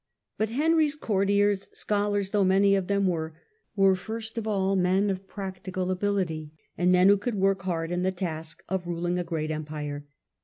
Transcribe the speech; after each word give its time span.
But 0.39 0.49
Henry's 0.49 0.95
courtiers, 0.95 1.69
scholars 1.73 2.31
though 2.31 2.43
many 2.43 2.73
of 2.73 2.87
them 2.87 3.05
were, 3.05 3.35
were 3.75 3.95
first 3.95 4.35
of 4.35 4.47
all 4.47 4.75
men 4.75 5.11
of 5.11 5.27
practical 5.27 5.91
ability, 5.91 6.53
and 6.75 6.91
men 6.91 7.09
who 7.09 7.19
would 7.23 7.35
work 7.35 7.61
hard 7.61 7.91
in 7.91 8.01
the 8.01 8.11
task 8.11 8.63
of 8.67 8.87
ruling 8.87 9.19
a 9.19 9.23
great 9.23 9.51
empire. 9.51 10.07